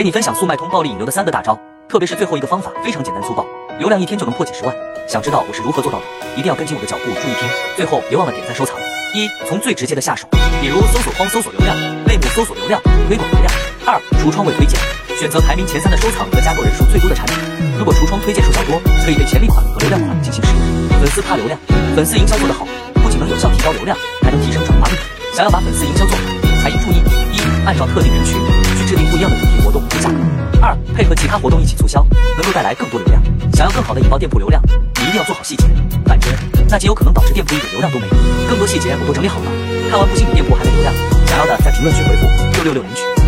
[0.00, 3.44] 给你分享速卖通暴力引流的三个大招，特别是最后一个方法非常简单粗暴，
[3.78, 4.74] 流量一天就能破几十万。
[5.06, 6.04] 想知道我是如何做到的？
[6.32, 7.44] 一定要跟紧我的脚步，注意听。
[7.76, 8.80] 最后别忘了点赞收藏。
[9.12, 10.26] 一，从最直接的下手，
[10.62, 11.76] 比如搜索框搜索流量，
[12.08, 12.80] 类目搜索流量，
[13.12, 13.52] 推广流量。
[13.84, 14.80] 二，橱窗位推荐，
[15.20, 17.36] 选择排名前三的收藏和加购人数最多的产品。
[17.76, 20.96] 如果橱窗推荐数较多，可以对潜力款和流量款进行使用。
[20.96, 21.60] 粉丝怕流量，
[21.92, 22.64] 粉丝营销做得好，
[23.04, 23.92] 不仅能有效提高流量，
[24.24, 24.96] 还能提升转化率。
[25.36, 26.24] 想要把粉丝营销做好，
[26.64, 27.04] 才应注意：
[27.36, 28.40] 一，按照特定人群
[28.80, 29.36] 去制定不一样的
[30.00, 30.16] 价格；
[30.60, 32.04] 二，配合其他活动一起促销，
[32.36, 33.22] 能够带来更多流量。
[33.52, 34.62] 想要更好的引爆店铺流量，
[34.96, 35.64] 你一定要做好细节，
[36.06, 36.28] 反之，
[36.68, 38.12] 那极有可能导致店铺一点流量都没有。
[38.48, 39.50] 更多细节我都整理好了，
[39.90, 40.94] 看完不信你店铺还没流量，
[41.26, 43.19] 想要的在评论区回复六六六领取。